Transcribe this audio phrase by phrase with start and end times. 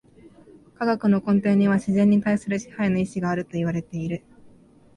[0.79, 4.23] 科学の根底には自然に対する支配の意志があるといわれている。